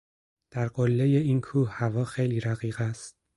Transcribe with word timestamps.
در 0.51 0.67
قلهٔ 0.67 1.03
این 1.03 1.41
کوه 1.41 1.69
هوا 1.71 2.05
خیلی 2.05 2.39
رقیق 2.39 2.81
است. 2.81 3.17